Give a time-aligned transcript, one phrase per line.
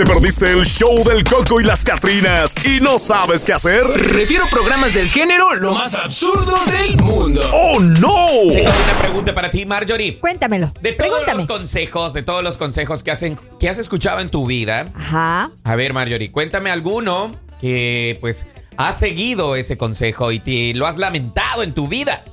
[0.00, 3.84] ¿Te perdiste el show del Coco y las Catrinas y no sabes qué hacer?
[3.84, 7.42] Refiero programas del género lo más absurdo del mundo.
[7.52, 8.50] ¡Oh, no!
[8.50, 10.18] Tengo una pregunta para ti, Marjorie.
[10.18, 10.72] Cuéntamelo.
[10.80, 11.36] De todos Pregúntame.
[11.36, 15.50] los consejos, de todos los consejos que, hacen, que has escuchado en tu vida, Ajá.
[15.64, 18.46] a ver, Marjorie, cuéntame alguno que, pues,
[18.78, 22.24] has seguido ese consejo y te lo has lamentado en tu vida.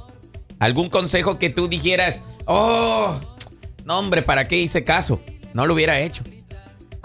[0.59, 3.19] ¿Algún consejo que tú dijeras, oh,
[3.83, 5.19] no, hombre, ¿para qué hice caso?
[5.53, 6.23] No lo hubiera hecho.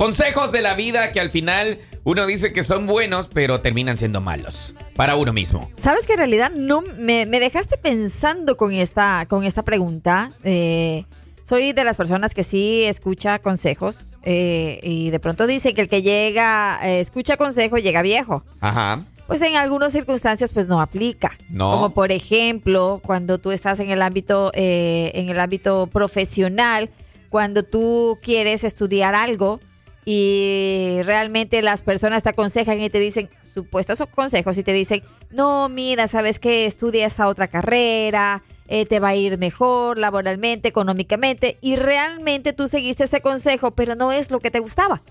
[0.02, 4.20] Consejos de la vida que al final uno dice que son buenos, pero terminan siendo
[4.20, 5.70] malos para uno mismo.
[5.76, 10.32] Sabes que en realidad no me, me dejaste pensando con esta, con esta pregunta.
[10.42, 11.04] Eh,
[11.44, 15.88] soy de las personas que sí escucha consejos eh, y de pronto dice que el
[15.88, 18.44] que llega, eh, escucha consejo, llega viejo.
[18.60, 19.04] Ajá.
[19.28, 21.38] Pues en algunas circunstancias pues no aplica.
[21.48, 21.70] No.
[21.70, 26.90] Como por ejemplo, cuando tú estás en el ámbito, eh, en el ámbito profesional,
[27.28, 29.60] cuando tú quieres estudiar algo
[30.04, 35.68] y realmente las personas te aconsejan y te dicen supuestos consejos y te dicen, no,
[35.68, 41.58] mira, sabes que estudia esta otra carrera, eh, te va a ir mejor laboralmente, económicamente,
[41.60, 45.02] y realmente tú seguiste ese consejo, pero no es lo que te gustaba.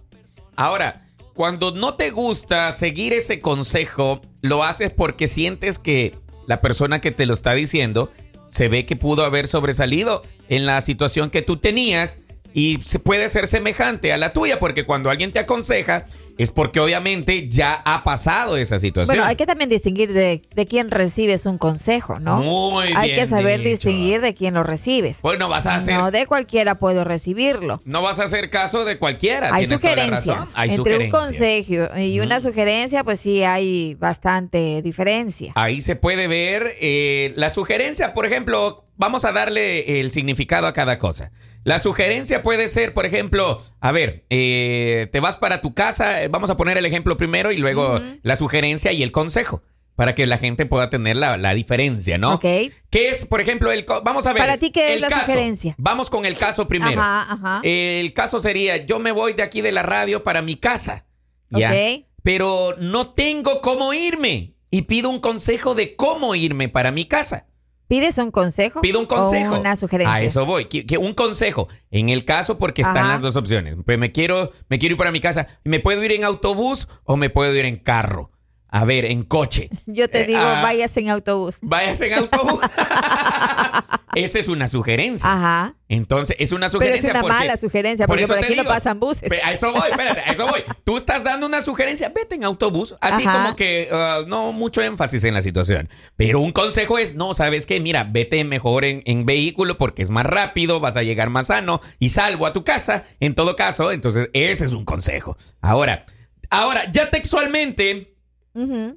[0.55, 6.99] Ahora, cuando no te gusta seguir ese consejo, lo haces porque sientes que la persona
[6.99, 8.11] que te lo está diciendo
[8.47, 12.17] se ve que pudo haber sobresalido en la situación que tú tenías
[12.53, 16.05] y se puede ser semejante a la tuya, porque cuando alguien te aconseja
[16.38, 19.16] es porque obviamente ya ha pasado esa situación.
[19.16, 22.38] Bueno, hay que también distinguir de, de quién recibes un consejo, ¿no?
[22.41, 23.69] Muy hay bien que saber dicho.
[23.69, 25.19] distinguir de quién lo recibes.
[25.22, 27.81] Pues no vas a hacer, No no, de cualquiera puedo recibirlo.
[27.85, 29.53] vas a hacer caso de cualquiera.
[29.53, 30.53] Hay sugerencias.
[30.55, 35.52] Hay Entre un consejo y una sugerencia, pues sí hay bastante diferencia.
[35.55, 40.73] Ahí se puede ver eh, la sugerencia, por ejemplo, vamos a darle el significado a
[40.73, 41.31] cada cosa.
[41.63, 46.27] La sugerencia puede ser, por ejemplo, a ver, eh, te vas para tu casa, eh,
[46.27, 49.61] vamos a poner el ejemplo primero y luego la sugerencia y el consejo,
[49.95, 52.33] para que la gente pueda tener la, la diferencia, ¿no?
[52.33, 52.41] Ok.
[52.41, 53.85] ¿Qué es, por ejemplo, el...
[54.03, 54.41] Vamos a ver.
[54.41, 55.21] Para ti, ¿qué es la caso.
[55.21, 55.75] sugerencia?
[55.77, 57.00] Vamos con el caso primero.
[57.00, 57.61] Ajá, ajá.
[57.63, 61.05] El caso sería, yo me voy de aquí de la radio para mi casa.
[61.51, 61.69] ¿ya?
[61.69, 62.05] Ok.
[62.23, 64.55] Pero no tengo cómo irme.
[64.71, 67.45] Y pido un consejo de cómo irme para mi casa.
[67.91, 68.79] ¿Pides un consejo?
[68.79, 69.56] Pido un consejo.
[69.56, 70.16] O una sugerencia.
[70.16, 70.69] A eso voy.
[70.69, 71.68] Que, que un consejo.
[71.90, 73.75] En el caso, porque están las dos opciones.
[73.85, 75.50] Pues me quiero, me quiero ir para mi casa.
[75.66, 78.31] ¿Me puedo ir en autobús o me puedo ir en carro?
[78.73, 79.69] A ver, en coche.
[79.85, 81.57] Yo te Eh, digo, ah, vayas en autobús.
[81.61, 82.59] Váyase en autobús.
[84.15, 85.31] Esa es una sugerencia.
[85.31, 85.75] Ajá.
[85.87, 86.71] Entonces, es una Pero es
[87.01, 87.11] sugerencia.
[87.11, 88.69] una porque- mala sugerencia, porque por aquí no digo.
[88.73, 89.29] pasan buses.
[89.43, 90.63] A eso voy, espérate, a eso voy.
[90.83, 93.41] Tú estás dando una sugerencia, vete en autobús, así Ajá.
[93.43, 95.89] como que ah, no mucho énfasis en la situación.
[96.17, 97.79] Pero un consejo es, no, ¿sabes qué?
[97.79, 101.81] Mira, vete mejor en, en vehículo porque es más rápido, vas a llegar más sano
[101.99, 103.05] y salvo a tu casa.
[103.21, 105.38] En todo caso, entonces ese es un consejo.
[105.61, 106.05] Ahora,
[106.49, 108.10] ahora, ya textualmente,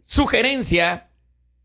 [0.03, 1.10] Sugerencia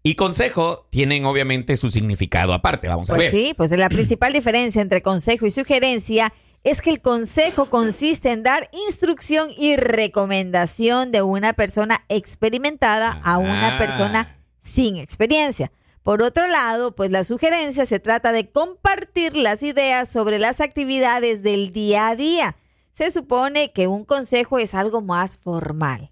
[0.03, 2.87] y consejo tienen obviamente su significado aparte.
[2.87, 3.41] Vamos a Pues ver.
[3.41, 6.33] sí, pues la principal diferencia entre consejo y sugerencia
[6.63, 13.37] es que el consejo consiste en dar instrucción y recomendación de una persona experimentada a
[13.37, 13.77] una Ah.
[13.77, 15.71] persona sin experiencia.
[16.03, 21.43] Por otro lado, pues la sugerencia se trata de compartir las ideas sobre las actividades
[21.43, 22.55] del día a día.
[22.91, 26.11] Se supone que un consejo es algo más formal.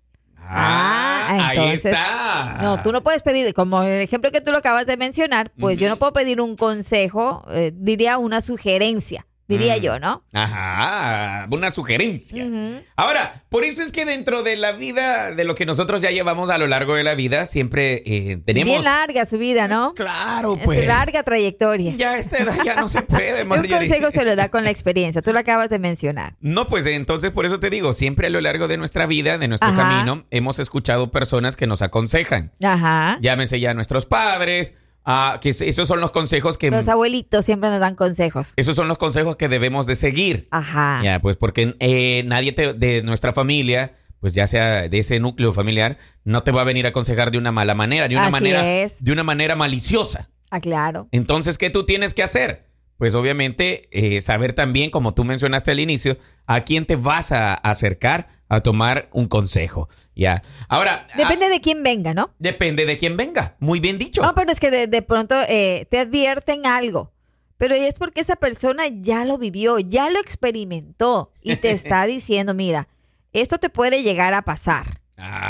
[0.49, 2.57] Ah, ahí entonces- está.
[2.61, 5.77] No, tú no puedes pedir, como el ejemplo que tú lo acabas de mencionar, pues
[5.77, 9.81] yo no puedo pedir un consejo, eh, diría una sugerencia, diría Mm.
[9.81, 10.23] yo, ¿no?
[10.33, 12.45] Ajá, una sugerencia.
[12.45, 12.81] Ujú.
[12.95, 16.49] Ahora, por eso es que dentro de la vida, de lo que nosotros ya llevamos
[16.49, 18.69] a lo largo de la vida, siempre eh, tenemos...
[18.71, 19.93] Bien larga su vida, ¿no?
[19.93, 20.85] Claro, Es pues.
[20.87, 21.93] larga trayectoria.
[21.95, 23.71] Ya a esta edad ya no se puede, un Marjorie.
[23.77, 26.35] consejo se lo da con la experiencia, tú lo acabas de mencionar.
[26.41, 29.47] No, pues entonces por eso te digo, siempre a lo largo de nuestra vida, de
[29.47, 29.77] nuestro Ajá.
[29.81, 32.51] camino, hemos escuchado personas que nos aconsejan.
[32.63, 33.17] Ajá.
[33.21, 34.73] Llámese ya nuestros padres,
[35.07, 36.69] ah, que es- esos son los consejos que...
[36.69, 38.53] Los abuelitos siempre nos dan consejos.
[38.57, 40.47] Esos son los consejos que debemos de seguir.
[40.51, 41.01] Ajá.
[41.03, 45.51] Ya, pues porque eh, nadie te- de nuestra familia, pues ya sea de ese núcleo
[45.53, 48.31] familiar, no te va a venir a aconsejar de una mala manera, de una Así
[48.33, 49.03] manera, es.
[49.03, 50.29] de una manera maliciosa.
[50.51, 51.07] Ah, claro.
[51.11, 52.66] Entonces, ¿qué tú tienes que hacer?
[52.97, 57.53] Pues obviamente eh, saber también, como tú mencionaste al inicio, a quién te vas a
[57.53, 59.87] acercar a tomar un consejo.
[60.15, 60.41] Ya.
[60.69, 62.31] Ahora, Depende ah, de quién venga, ¿no?
[62.39, 63.55] depende de quién venga.
[63.59, 64.21] Muy bien dicho.
[64.21, 67.11] No, pero es que de, de pronto eh, te advierten algo.
[67.57, 72.53] Pero es porque esa persona ya lo vivió, ya lo experimentó y te está diciendo,
[72.53, 72.87] mira,
[73.33, 75.01] esto te puede llegar a pasar.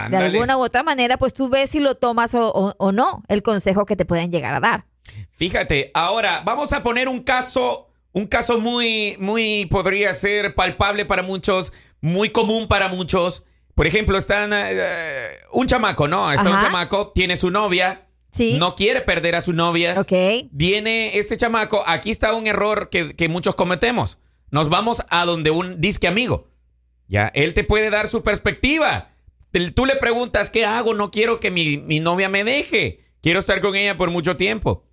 [0.10, 3.24] De alguna u otra manera, pues tú ves si lo tomas o, o- o no,
[3.28, 4.86] el consejo que te pueden llegar a dar.
[5.32, 11.24] Fíjate, ahora vamos a poner un caso, un caso muy, muy podría ser palpable para
[11.24, 13.44] muchos, muy común para muchos.
[13.76, 16.32] Por ejemplo, están eh, un chamaco, ¿no?
[16.32, 18.58] Está un chamaco, tiene su novia, Sí.
[18.60, 19.96] no quiere perder a su novia.
[20.00, 20.12] Ok.
[20.52, 24.18] Viene este chamaco, aquí está un error que, que muchos cometemos.
[24.52, 26.48] Nos vamos a donde un disque amigo.
[27.08, 29.12] Ya, él te puede dar su perspectiva.
[29.76, 30.94] Tú le preguntas, ¿qué hago?
[30.94, 33.06] No quiero que mi, mi novia me deje.
[33.22, 34.86] Quiero estar con ella por mucho tiempo.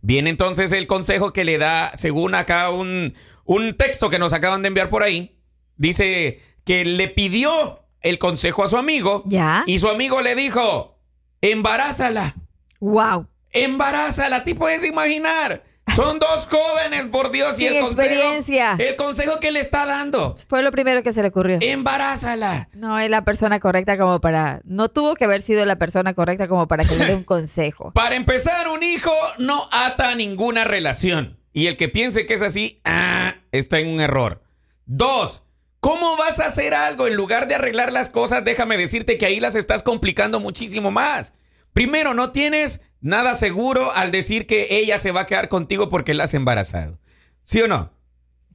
[0.00, 3.14] Viene entonces el consejo que le da, según acá un,
[3.44, 5.36] un texto que nos acaban de enviar por ahí.
[5.76, 9.22] Dice que le pidió el consejo a su amigo.
[9.26, 9.64] Ya.
[9.66, 10.98] Y su amigo le dijo,
[11.40, 12.36] embarázala.
[12.80, 13.28] Wow.
[13.50, 15.64] Embarázala, ¿te puedes imaginar?
[15.96, 18.76] Son dos jóvenes, por Dios, y el consejo, experiencia.
[18.78, 21.58] el consejo que le está dando, Fue lo primero que se le ocurrió.
[21.60, 22.70] embarázala.
[22.72, 24.62] No es la persona correcta como para.
[24.64, 27.92] No tuvo que haber sido la persona correcta como para que le dé un consejo.
[27.92, 31.38] Para empezar, un hijo no ata a ninguna relación.
[31.52, 34.42] Y el que piense que es así, ah, está en un error.
[34.86, 35.42] Dos,
[35.80, 38.42] ¿cómo vas a hacer algo en lugar de arreglar las cosas?
[38.46, 41.34] Déjame decirte que ahí las estás complicando muchísimo más.
[41.74, 46.14] Primero, no tienes nada seguro al decir que ella se va a quedar contigo porque
[46.14, 46.98] la has embarazado.
[47.42, 47.92] ¿Sí o no?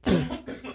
[0.02, 0.28] Sí.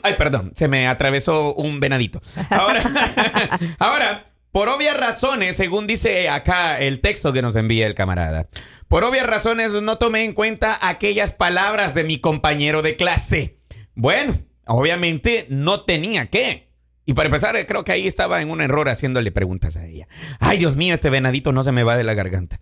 [0.03, 2.21] Ay, perdón, se me atravesó un venadito.
[2.49, 2.83] Ahora,
[3.79, 8.47] ahora, por obvias razones, según dice acá el texto que nos envía el camarada,
[8.87, 13.57] por obvias razones no tomé en cuenta aquellas palabras de mi compañero de clase.
[13.95, 14.37] Bueno,
[14.67, 16.69] obviamente no tenía que.
[17.05, 20.07] Y para empezar, creo que ahí estaba en un error haciéndole preguntas a ella.
[20.39, 22.59] Ay, Dios mío, este venadito no se me va de la garganta.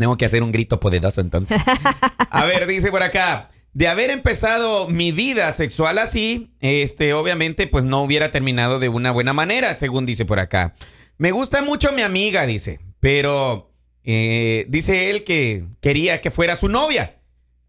[0.00, 1.60] Tengo que hacer un grito poderoso entonces.
[2.30, 3.50] A ver, dice por acá.
[3.74, 9.12] De haber empezado mi vida sexual así, este, obviamente, pues no hubiera terminado de una
[9.12, 10.72] buena manera, según dice por acá.
[11.18, 16.68] Me gusta mucho mi amiga, dice, pero eh, dice él que quería que fuera su
[16.68, 17.19] novia.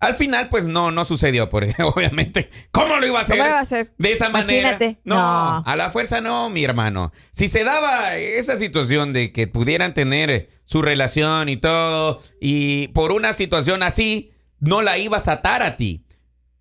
[0.02, 3.38] Al final, pues no, no sucedió, porque obviamente, ¿cómo lo iba a hacer?
[3.38, 3.94] ¿Cómo lo iba a hacer?
[3.98, 4.78] De esa manera.
[5.04, 5.64] No, No.
[5.66, 7.12] a la fuerza no, mi hermano.
[7.32, 13.12] Si se daba esa situación de que pudieran tener su relación y todo, y por
[13.12, 16.04] una situación así, no la ibas a atar a ti.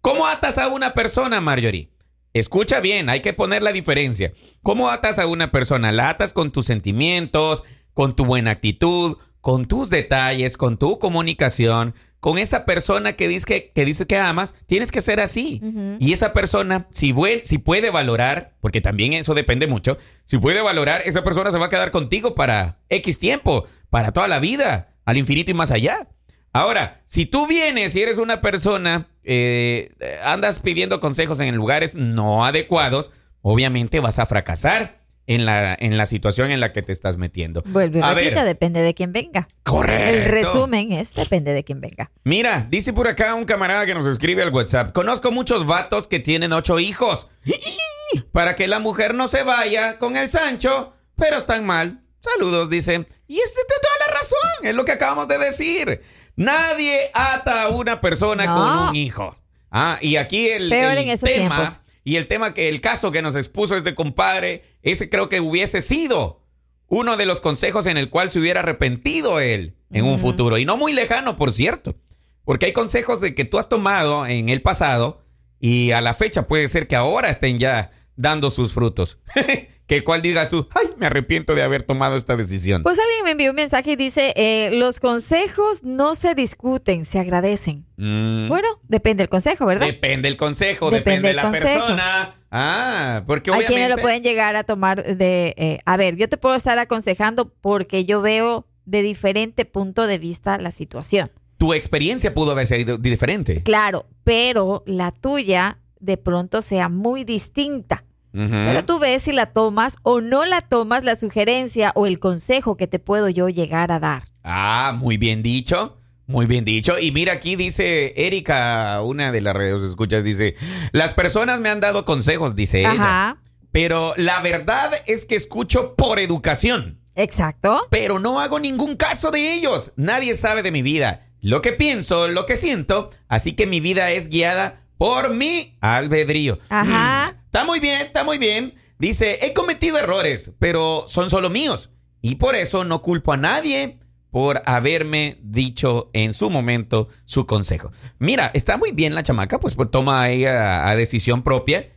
[0.02, 1.90] ¿Cómo atas a una persona, Marjorie?
[2.32, 4.32] Escucha bien, hay que poner la diferencia.
[4.62, 5.92] ¿Cómo atas a una persona?
[5.92, 7.64] La atas con tus sentimientos,
[7.94, 13.46] con tu buena actitud, con tus detalles, con tu comunicación, con esa persona que dice
[13.46, 15.60] que, que dice que amas, tienes que ser así.
[15.98, 17.14] Y esa persona, si,
[17.44, 19.96] si puede valorar, porque también eso depende mucho,
[20.26, 24.28] si puede valorar, esa persona se va a quedar contigo para X tiempo, para toda
[24.28, 26.08] la vida, al infinito y más allá.
[26.52, 29.92] Ahora, si tú vienes y eres una persona, eh,
[30.24, 36.06] andas pidiendo consejos en lugares no adecuados, obviamente vas a fracasar en la, en la
[36.06, 37.62] situación en la que te estás metiendo.
[37.66, 39.46] Vuelve y A ver, depende de quién venga.
[39.62, 40.08] correcto.
[40.10, 42.10] El resumen es depende de quién venga.
[42.24, 44.92] Mira, dice por acá un camarada que nos escribe al WhatsApp.
[44.92, 47.28] Conozco muchos vatos que tienen ocho hijos.
[48.32, 52.02] Para que la mujer no se vaya con el Sancho, pero están mal.
[52.20, 53.06] Saludos, dice.
[53.28, 54.66] Y este tiene toda la razón.
[54.66, 56.00] Es lo que acabamos de decir.
[56.36, 58.56] Nadie ata a una persona No.
[58.56, 59.36] con un hijo.
[59.70, 61.56] Ah, y aquí el, Peor el en esos tema.
[61.56, 61.80] tiempos.
[62.04, 65.80] Y el tema que el caso que nos expuso este compadre, ese creo que hubiese
[65.80, 66.42] sido
[66.86, 70.58] uno de los consejos en el cual se hubiera arrepentido él en un futuro.
[70.58, 71.96] Y no muy lejano, por cierto.
[72.44, 75.22] Porque hay consejos de que tú has tomado en el pasado
[75.60, 79.18] y a la fecha puede ser que ahora estén ya dando sus frutos.
[79.86, 82.82] que el cual digas tú, ay, me arrepiento de haber tomado esta decisión.
[82.84, 87.18] Pues alguien me envió un mensaje y dice, eh, los consejos no se discuten, se
[87.18, 87.86] agradecen.
[87.96, 89.86] Mm, Bueno, depende del consejo, ¿verdad?
[89.86, 91.64] depende el consejo, Depende de del la consejo.
[91.80, 92.36] persona.
[92.52, 93.74] Ah, porque Hay obviamente...
[93.74, 97.52] quienes lo pueden llegar a tomar de, eh, a ver, yo te puedo estar aconsejando
[97.60, 101.30] porque yo veo de diferente punto de vista la situación.
[101.58, 103.62] Tu experiencia pudo haber sido diferente.
[103.62, 108.04] Claro, pero la tuya de pronto sea muy distinta.
[108.32, 112.76] Pero tú ves si la tomas o no la tomas la sugerencia o el consejo
[112.76, 114.24] que te puedo yo llegar a dar.
[114.44, 115.96] Ah, muy bien dicho.
[116.26, 116.96] Muy bien dicho.
[116.96, 120.54] Y mira, aquí dice Erika, una de las redes escuchas, dice,
[120.92, 122.92] las personas me han dado consejos, dice ella.
[122.92, 123.38] Ajá,
[123.72, 127.00] Pero la verdad es que escucho por educación.
[127.16, 127.86] exacto.
[127.90, 129.90] Pero no hago ningún caso de ellos.
[129.96, 131.26] Nadie sabe de mi vida.
[131.40, 133.10] Lo que pienso, lo que siento.
[133.26, 136.58] Así que mi vida es guiada por mi albedrío.
[136.68, 137.34] Ajá.
[137.50, 138.74] Está muy bien, está muy bien.
[139.00, 141.90] Dice, he cometido errores, pero son solo míos.
[142.22, 143.98] Y por eso no culpo a nadie
[144.30, 147.90] por haberme dicho en su momento su consejo.
[148.20, 151.88] Mira, está muy bien la chamaca, pues, pues, toma ella a decisión propia,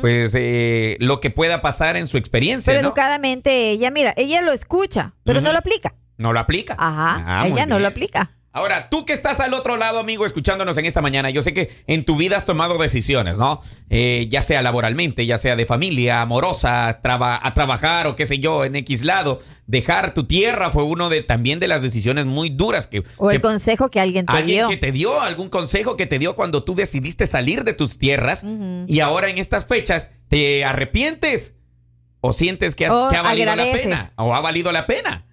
[0.00, 2.88] pues eh, lo que pueda pasar en su experiencia, Pero ¿no?
[2.88, 5.94] educadamente ella, mira, ella lo escucha, pero no lo aplica.
[6.16, 6.74] No lo aplica.
[6.78, 8.30] Ajá, Ah, ella no lo aplica.
[8.54, 11.70] Ahora, tú que estás al otro lado, amigo, escuchándonos en esta mañana, yo sé que
[11.86, 13.62] en tu vida has tomado decisiones, ¿no?
[13.88, 18.38] Eh, ya sea laboralmente, ya sea de familia, amorosa, traba- a trabajar o qué sé
[18.40, 19.38] yo, en X lado.
[19.66, 23.02] Dejar tu tierra fue uno de también de las decisiones muy duras que...
[23.16, 24.68] O el que- consejo que alguien te Alguien dio.
[24.68, 28.44] que te dio algún consejo que te dio cuando tú decidiste salir de tus tierras
[28.86, 31.54] y ahora en estas fechas te arrepientes
[32.20, 33.86] o sientes que, has- que ha valido agradeces.
[33.86, 35.26] la pena o ha valido la pena.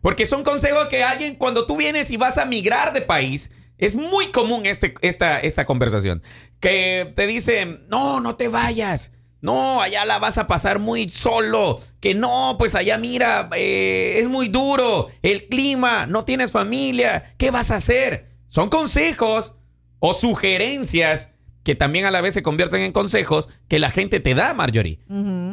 [0.00, 3.94] Porque son consejos que alguien, cuando tú vienes y vas a migrar de país, es
[3.94, 6.22] muy común este, esta, esta conversación.
[6.60, 9.12] Que te dicen, no, no te vayas.
[9.40, 11.80] No, allá la vas a pasar muy solo.
[12.00, 15.08] Que no, pues allá mira, eh, es muy duro.
[15.22, 17.34] El clima, no tienes familia.
[17.38, 18.36] ¿Qué vas a hacer?
[18.46, 19.52] Son consejos
[19.98, 21.30] o sugerencias
[21.64, 24.98] que también a la vez se convierten en consejos que la gente te da, Marjorie.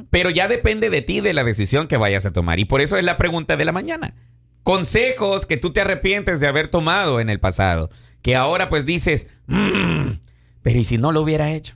[0.10, 2.60] Pero ya depende de ti, de la decisión que vayas a tomar.
[2.60, 4.16] Y por eso es la pregunta de la mañana.
[4.64, 7.90] Consejos que tú te arrepientes de haber tomado en el pasado.
[8.22, 10.12] Que ahora pues dices, "Mm,
[10.62, 11.76] pero ¿y si no lo hubiera hecho?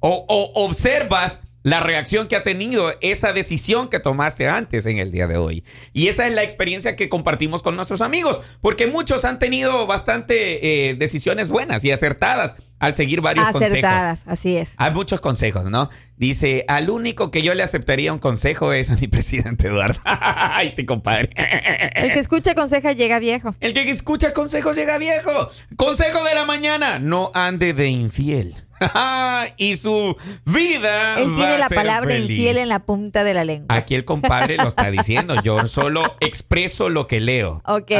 [0.00, 5.10] O, o observas la reacción que ha tenido esa decisión que tomaste antes en el
[5.10, 5.64] día de hoy.
[5.92, 10.90] Y esa es la experiencia que compartimos con nuestros amigos, porque muchos han tenido bastante
[10.90, 13.72] eh, decisiones buenas y acertadas al seguir varios consejos.
[13.72, 14.74] Acertadas, así es.
[14.76, 15.90] Hay muchos consejos, ¿no?
[16.16, 20.00] Dice, al único que yo le aceptaría un consejo es a mi presidente Eduardo.
[20.04, 21.30] Ay, te compadre.
[21.94, 23.54] El que escucha conseja llega viejo.
[23.60, 25.48] El que escucha consejos llega viejo.
[25.76, 28.54] Consejo de la mañana, no ande de infiel.
[29.56, 31.18] y su vida.
[31.20, 32.30] Él va tiene a la ser palabra feliz.
[32.30, 33.74] infiel en la punta de la lengua.
[33.74, 35.34] Aquí el compadre lo está diciendo.
[35.42, 37.62] Yo solo expreso lo que leo.
[37.66, 37.90] Ok.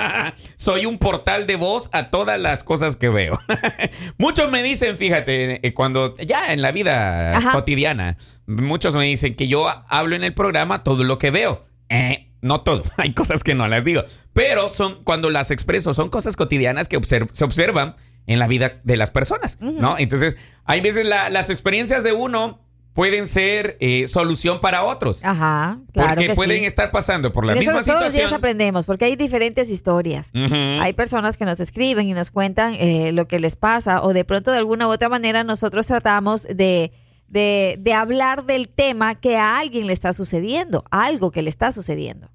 [0.56, 3.38] Soy un portal de voz a todas las cosas que veo.
[4.18, 7.52] muchos me dicen, fíjate, eh, cuando ya en la vida Ajá.
[7.52, 11.64] cotidiana, muchos me dicen que yo hablo en el programa todo lo que veo.
[11.88, 16.08] Eh, no todo, hay cosas que no las digo, pero son cuando las expreso son
[16.08, 17.96] cosas cotidianas que observ- se observan
[18.30, 19.98] en la vida de las personas, ¿no?
[19.98, 22.60] Entonces, hay veces la- las experiencias de uno
[22.92, 25.20] pueden ser eh, solución para otros.
[25.22, 26.66] Ajá, claro porque que pueden sí.
[26.66, 28.34] estar pasando por la eso misma todos los días situación.
[28.38, 30.30] aprendemos, porque hay diferentes historias.
[30.34, 34.24] Hay personas que nos escriben y nos cuentan eh, lo que les pasa, o de
[34.24, 36.92] pronto de alguna u otra manera nosotros tratamos de,
[37.28, 41.70] de, de hablar del tema que a alguien le está sucediendo, algo que le está
[41.72, 42.28] sucediendo.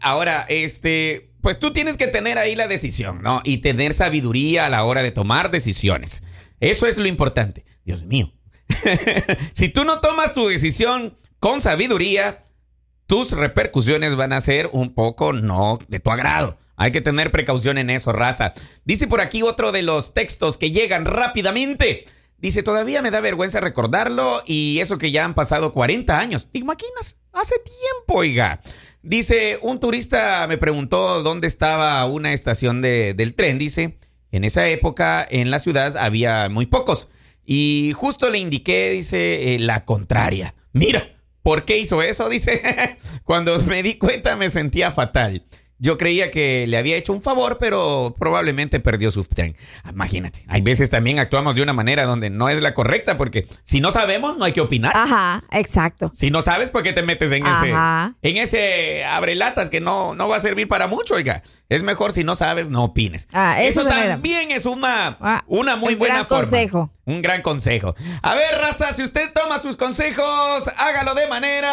[0.00, 3.40] Ahora, este, pues tú tienes que tener ahí la decisión, ¿no?
[3.44, 6.22] Y tener sabiduría a la hora de tomar decisiones.
[6.60, 7.64] Eso es lo importante.
[7.84, 8.32] Dios mío.
[9.52, 12.44] si tú no tomas tu decisión con sabiduría,
[13.06, 16.56] tus repercusiones van a ser un poco no de tu agrado.
[16.76, 18.54] Hay que tener precaución en eso, raza.
[18.84, 22.04] Dice por aquí otro de los textos que llegan rápidamente.
[22.38, 26.48] Dice, todavía me da vergüenza recordarlo y eso que ya han pasado 40 años.
[26.50, 27.16] ¿Te imaginas?
[27.32, 28.60] Hace tiempo, oiga.
[29.02, 33.58] Dice, un turista me preguntó dónde estaba una estación de- del tren.
[33.58, 33.98] Dice,
[34.30, 37.08] en esa época en la ciudad había muy pocos.
[37.44, 40.54] Y justo le indiqué, dice, eh, la contraria.
[40.72, 42.28] Mira, ¿por qué hizo eso?
[42.30, 45.42] Dice, cuando me di cuenta me sentía fatal.
[45.84, 49.56] Yo creía que le había hecho un favor, pero probablemente perdió su tren.
[49.90, 53.80] Imagínate, hay veces también actuamos de una manera donde no es la correcta, porque si
[53.80, 54.92] no sabemos, no hay que opinar.
[54.96, 56.08] Ajá, exacto.
[56.12, 57.72] Si no sabes, ¿por qué te metes en ese,
[58.22, 61.42] en ese abrelatas que no, no va a servir para mucho, oiga?
[61.68, 63.26] Es mejor si no sabes, no opines.
[63.32, 66.42] Ah, eso también es una, Ah, una muy un buena gran forma.
[66.44, 66.92] consejo.
[67.06, 67.96] Un gran consejo.
[68.22, 71.72] A ver, raza, si usted toma sus consejos, hágalo de manera